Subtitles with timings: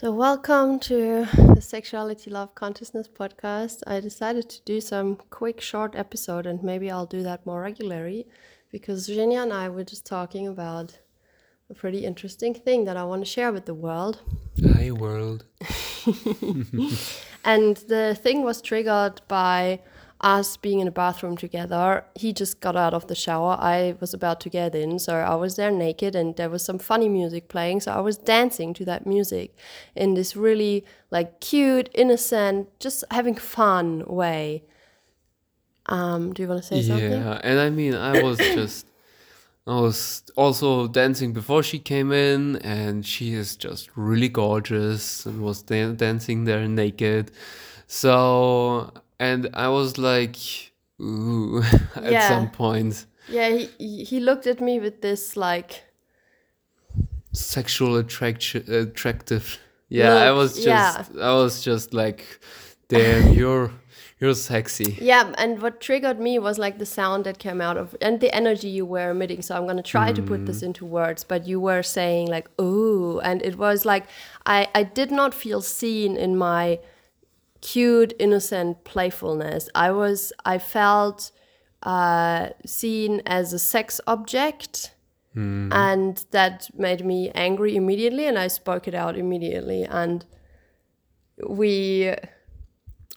[0.00, 3.82] So, welcome to the Sexuality Love Consciousness podcast.
[3.86, 8.26] I decided to do some quick, short episode, and maybe I'll do that more regularly
[8.72, 10.98] because Zhenya and I were just talking about
[11.68, 14.22] a pretty interesting thing that I want to share with the world.
[14.72, 15.44] Hi, world.
[17.44, 19.80] and the thing was triggered by
[20.20, 22.04] us being in a bathroom together.
[22.14, 23.56] He just got out of the shower.
[23.58, 26.78] I was about to get in, so I was there naked and there was some
[26.78, 27.80] funny music playing.
[27.80, 29.56] So I was dancing to that music
[29.94, 34.64] in this really like cute, innocent, just having fun way.
[35.86, 37.10] Um, do you want to say something?
[37.10, 38.86] Yeah, and I mean, I was just,
[39.66, 45.42] I was also dancing before she came in, and she is just really gorgeous and
[45.42, 47.30] was dan- dancing there naked.
[47.86, 50.36] So and I was like,
[51.00, 51.62] ooh,
[51.94, 52.28] at Yeah.
[52.28, 55.84] some point, Yeah, he he looked at me with this like
[57.32, 59.58] sexual attraction, attractive.
[59.88, 60.66] Yeah, I was just,
[61.14, 61.30] yeah.
[61.30, 62.24] I was just like,
[62.88, 63.70] damn, you're,
[64.20, 64.96] you're sexy.
[65.00, 68.34] Yeah, and what triggered me was like the sound that came out of and the
[68.34, 69.42] energy you were emitting.
[69.42, 70.68] So I'm gonna try to put this mm.
[70.68, 74.04] into words, but you were saying like ooh, and it was like
[74.46, 76.78] I I did not feel seen in my
[77.60, 79.68] cute, innocent playfulness.
[79.74, 81.30] I was I felt
[81.82, 84.94] uh, seen as a sex object.
[85.72, 89.84] And that made me angry immediately, and I spoke it out immediately.
[89.84, 90.24] And
[91.48, 92.14] we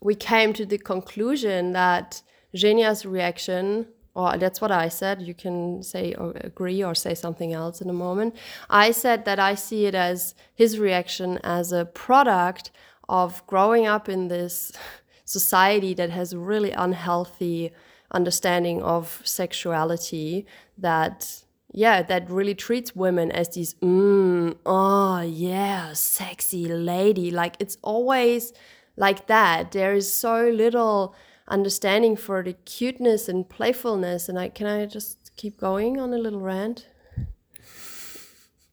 [0.00, 2.22] we came to the conclusion that
[2.56, 7.52] Zhenya's reaction, or that's what I said, you can say or agree or say something
[7.52, 8.34] else in a moment.
[8.68, 12.70] I said that I see it as his reaction as a product
[13.10, 14.72] of growing up in this
[15.24, 17.72] society that has a really unhealthy
[18.12, 20.46] understanding of sexuality
[20.78, 27.30] that yeah that really treats women as these mm, oh yeah sexy lady.
[27.30, 28.52] Like it's always
[28.96, 29.72] like that.
[29.72, 31.14] There is so little
[31.48, 34.28] understanding for the cuteness and playfulness.
[34.28, 36.86] And i can i just keep going on a little rant?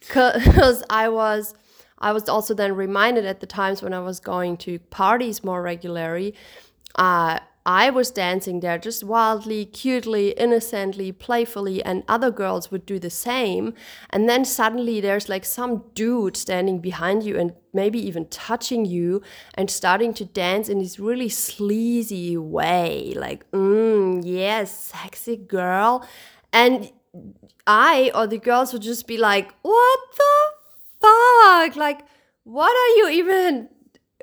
[0.00, 1.54] Because i was
[2.00, 5.62] i was also then reminded at the times when i was going to parties more
[5.62, 6.34] regularly
[6.96, 7.38] uh,
[7.68, 13.10] I was dancing there just wildly, cutely, innocently, playfully, and other girls would do the
[13.10, 13.74] same.
[14.08, 19.20] And then suddenly there's like some dude standing behind you and maybe even touching you
[19.52, 23.12] and starting to dance in this really sleazy way.
[23.14, 26.08] Like, mm, yes, sexy girl.
[26.54, 26.90] And
[27.66, 30.57] I or the girls would just be like, what the
[31.00, 31.76] fuck?
[31.76, 32.00] Like,
[32.44, 33.68] what are you even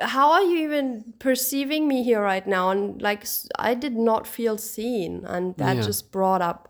[0.00, 3.24] how are you even perceiving me here right now and like
[3.58, 5.82] I did not feel seen and that Yeah.
[5.82, 6.68] just brought up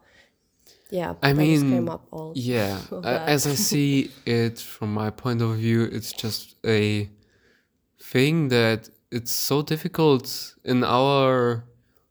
[0.90, 3.28] yeah I mean, came up all Yeah, of a- that.
[3.28, 7.08] as I see it from my point of view, it's just a
[7.98, 11.64] thing that it's so difficult in our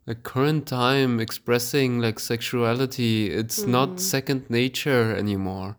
[0.07, 3.29] like current time expressing like sexuality.
[3.29, 3.71] It's Hmm.
[3.71, 5.77] not second nature anymore.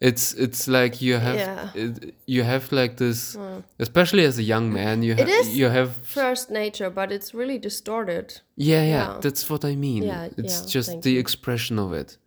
[0.00, 1.68] It's it's like you have Yeah.
[1.68, 1.78] Hmm.
[1.78, 3.36] it, you have like this,
[3.78, 5.02] especially as a young man.
[5.02, 9.20] You have you have first nature but it's really distorted yeah, yeah, Yeah.
[9.20, 10.02] that's what I mean.
[10.02, 11.20] Yeah, it's yeah, just the you.
[11.20, 12.18] expression of it.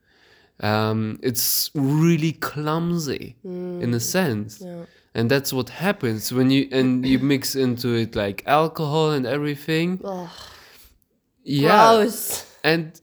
[0.60, 4.86] Um, it's really clumsy in a sense, Mm, yeah.
[5.14, 10.00] and that's what happens when you and you mix into it like alcohol and everything.
[10.04, 10.30] Ugh,
[11.44, 13.00] Yeah, gross and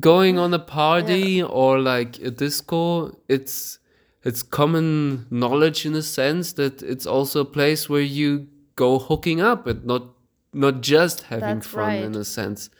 [0.00, 3.78] going on a party or like a disco, it's
[4.24, 9.40] it's common knowledge in a sense that it's also a place where you go hooking
[9.40, 10.04] up and not
[10.52, 12.70] not just having That's fun in a sense.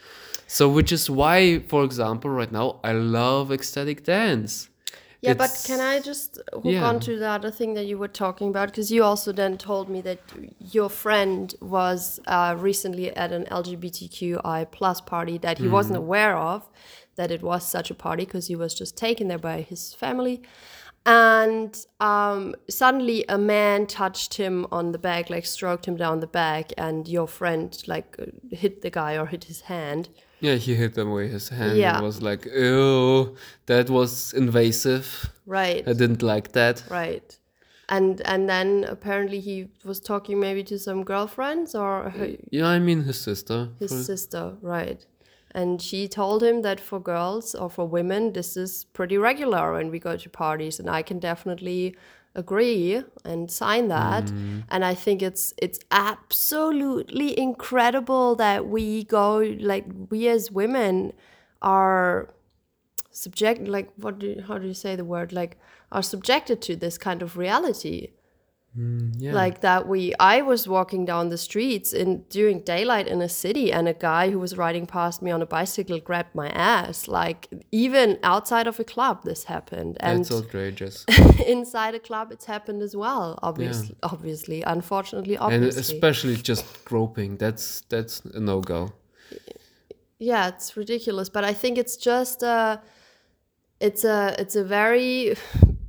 [0.46, 4.68] So which is why, for example, right now I love ecstatic dance.
[5.22, 6.88] Yeah, but can I just hook Yeah.
[6.88, 8.68] on to the other thing that you were talking about?
[8.70, 10.18] Because you also then told me that
[10.58, 16.04] your friend was uh, recently at an LGBTQI plus party that he wasn't Mm-hmm.
[16.06, 16.68] aware of,
[17.14, 20.42] that it was such a party because he was just taken there by his family.
[21.06, 26.26] And um, suddenly a man touched him on the back, like stroked him down the
[26.26, 30.08] back, and your friend like uh, hit the guy or hit his hand.
[30.42, 31.94] Yeah, he hit them away his hand Yeah.
[31.96, 33.36] and was like, "Ew,
[33.66, 35.06] that was invasive.
[35.46, 35.82] Right.
[35.88, 37.38] I didn't like that." Right.
[37.88, 42.78] And and then apparently he was talking maybe to some girlfriends or her, Yeah, I
[42.78, 43.68] mean his sister.
[43.78, 45.00] his sister, right?
[45.54, 49.90] And she told him that for girls or for women, this is pretty regular when
[49.90, 51.94] we go to parties, and I can definitely
[52.34, 54.25] agree and sign that.
[54.25, 54.64] Mm.
[54.70, 61.12] And I think it's it's absolutely incredible that we go like we as women
[61.61, 62.34] are
[63.11, 65.32] subject like what do how do you say the word?
[65.32, 65.58] Like
[65.90, 68.08] are subjected to this kind of reality
[68.78, 69.34] Mm, yeah.
[69.34, 73.70] like that we i was walking down the streets in during daylight in a city
[73.70, 77.48] and a guy who was riding past me on a bicycle grabbed my ass like
[77.70, 81.04] even outside of a club this happened and That's outrageous.
[81.46, 87.36] inside a club it's happened as well obviously obviously unfortunately and obviously especially just groping.
[87.36, 88.94] That's that's a no go.
[90.18, 92.80] yeah it's ridiculous but i think it's just a
[93.80, 95.36] it's a it's a very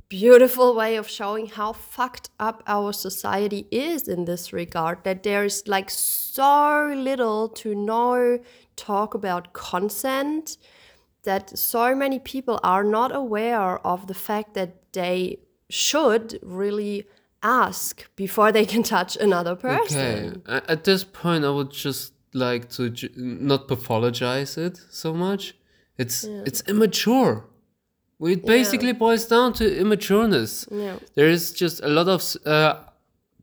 [0.08, 5.66] beautiful way of showing how fucked up our society is in this regard that there's
[5.66, 8.38] like so little to no
[8.76, 10.56] talk about consent
[11.24, 15.38] that so many people are not aware of the fact that they
[15.70, 17.06] should really
[17.42, 20.60] ask before they can touch another person Okay.
[20.68, 25.54] At this point, I would just like to not pathologize it so much.
[25.96, 27.46] It's it's immature.
[28.20, 30.66] It basically boils down to immatureness.
[30.70, 30.96] Yeah.
[31.14, 32.74] There is just a lot of uh,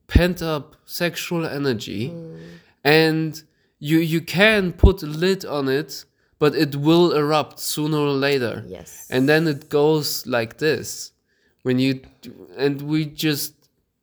[0.07, 2.39] pent up sexual energy, Mm.
[2.83, 3.43] and
[3.79, 6.05] you you can put a lid on it,
[6.39, 8.63] but it will erupt sooner or later.
[8.67, 11.11] yes And then it goes like this.
[11.63, 12.01] When you
[12.57, 13.53] and we just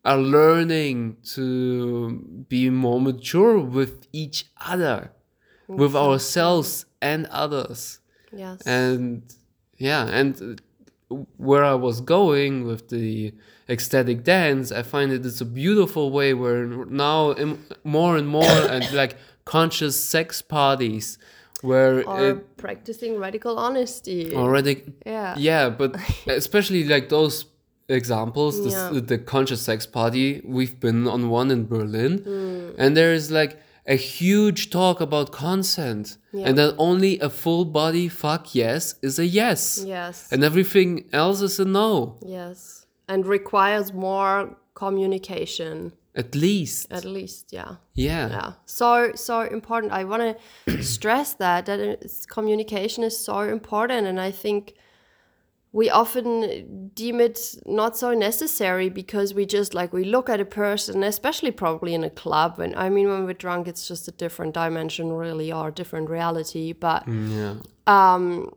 [0.05, 5.11] are learning to be more mature with each other,
[5.67, 7.99] with ourselves and others.
[8.31, 9.23] yes And
[9.79, 10.61] yeah, and
[11.37, 13.33] where I was going with the
[13.67, 16.65] ecstatic dance, I find it is a beautiful way where
[17.03, 17.35] now
[17.83, 18.43] more and more
[18.73, 21.17] and like conscious sex parties
[21.61, 24.73] where or it practicing radical honesty already
[25.05, 25.95] yeah yeah, but
[26.27, 27.45] especially like those
[27.89, 28.91] examples, Yeah.
[29.11, 32.81] the conscious sex party, we've been on one in Berlin, Hmm.
[32.81, 33.57] and there is like
[33.89, 36.47] a huge talk about consent, Yeah.
[36.47, 41.41] and that only a full body fuck yes is a yes, yes and everything else
[41.41, 42.85] is a no, Yes.
[43.07, 46.87] And requires more communication, at least.
[46.91, 47.75] at least, yeah.
[47.95, 48.29] yeah.
[48.29, 48.51] Yeah.
[48.65, 49.91] So so important.
[49.91, 50.37] I want
[50.67, 51.79] to stress that that
[52.29, 54.73] communication is so important and I think
[55.71, 60.45] we often deem it not so necessary because we just like we look at a
[60.45, 64.11] person especially probably in a club and i mean when we're drunk it's just a
[64.11, 67.55] different dimension really or a different reality but mm, Yeah.
[67.85, 68.51] Um,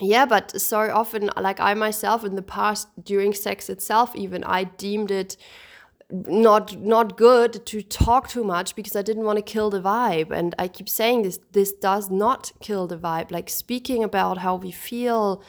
[0.00, 4.64] yeah but so often like i myself in the past during sex itself even i
[4.64, 5.36] deemed it
[6.10, 10.30] not not good to talk too much because i didn't want to kill the vibe
[10.30, 14.54] and i keep saying this this does not kill the vibe like speaking about how
[14.54, 15.42] we feel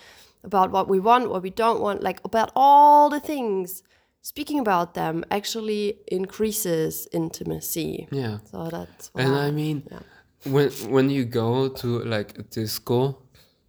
[0.43, 3.83] about what we want what we don't want like about all the things
[4.21, 8.39] speaking about them actually increases intimacy Yeah.
[8.51, 9.99] so that's And why- I mean, yeah.
[10.45, 13.17] when when you go to like a disco,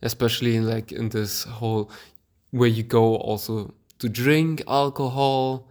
[0.02, 1.90] especially in like in this whole
[2.50, 5.68] where you go also to drink alcohol,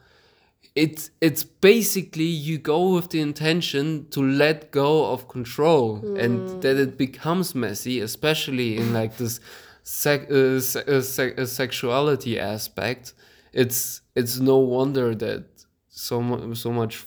[0.75, 6.61] it's it's basically you go with the intention to let go of control and mm.
[6.61, 9.39] that it becomes messy, especially in like this
[9.83, 13.13] sec- uh, se- uh, se- uh, sexuality aspect.
[13.53, 15.45] It's it's no wonder that
[15.89, 17.05] so mu- so much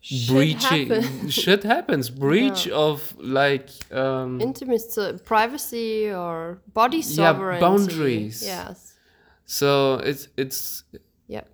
[0.00, 1.34] Shit breaching happens.
[1.42, 8.42] shit happens breach of like um intimacy, privacy, or body Yeah, boundaries.
[8.42, 8.94] Yes.
[9.44, 10.84] so it's it's
[11.28, 11.44] Yeah.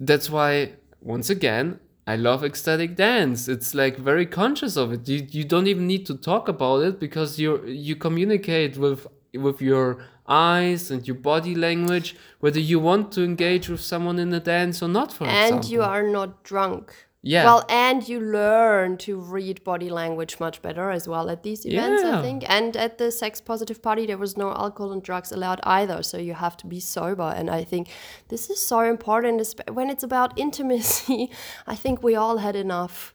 [0.00, 5.26] that's why once again i love ecstatic dance it's like very conscious of it you,
[5.30, 9.06] you don't even need to talk about it because you you communicate with
[9.42, 14.32] with your eyes and your body language whether you want to engage with someone in
[14.32, 16.94] a dance or not for And example you are not drunk.
[17.22, 17.44] Yeah.
[17.44, 22.04] Well, and you learn to read body language much better as well at these events,
[22.04, 22.48] I think.
[22.48, 26.04] And at the sex positive party, there was no alcohol and drugs allowed either.
[26.04, 27.34] So you have to be sober.
[27.36, 27.88] And I think
[28.28, 29.42] this is so important
[29.72, 31.30] when it's about intimacy.
[31.66, 33.14] I think we all had enough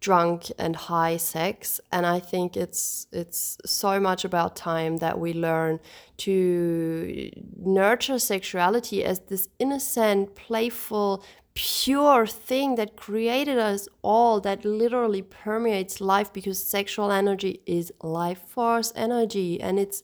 [0.00, 5.32] drunk and high sex and i think it's it's so much about time that we
[5.34, 5.78] learn
[6.16, 11.22] to nurture sexuality as this innocent playful
[11.54, 18.42] pure thing that created us all that literally permeates life because sexual energy is life
[18.46, 20.02] force energy and it's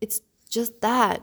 [0.00, 1.20] it's just that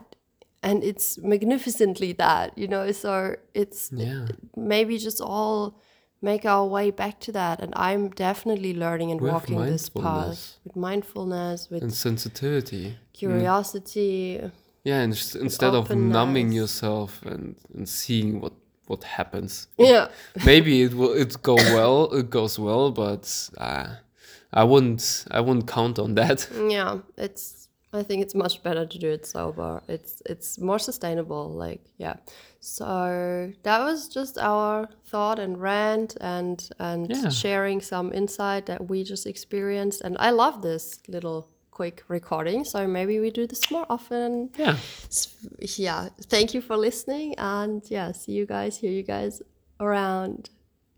[0.62, 2.90] and it's magnificently that you know?
[2.92, 4.26] So it's yeah.
[4.56, 5.78] maybe just all
[6.24, 7.60] make our way back to that.
[7.60, 12.96] And i'm definitely learning and With walking this path with mindfulness with and sensitivity.
[13.12, 14.40] Curiosity
[14.84, 18.52] Yeah, and instead of numbing yourself and, and seeing what
[18.86, 20.08] what happens, yeah.
[20.44, 22.12] Maybe it will it go well.
[22.12, 23.24] It goes well, but
[23.56, 23.86] uh,
[24.52, 26.48] I wouldn't I wouldn't count on that.
[26.76, 27.63] yeah it's
[27.94, 29.82] I think it's much better to do it sober.
[29.88, 31.50] It's it's more sustainable.
[31.50, 32.16] Like yeah.
[32.60, 37.28] So that was just our thought and rant and and Yeah.
[37.30, 40.00] sharing some insight that we just experienced.
[40.02, 42.64] And I love this little quick recording.
[42.64, 44.50] So maybe we do this more often.
[44.58, 44.76] Yeah.
[45.76, 46.08] Yeah.
[46.30, 47.34] Thank you for listening.
[47.38, 48.78] And yeah, see you guys.
[48.78, 49.42] Hear you guys
[49.80, 50.50] around.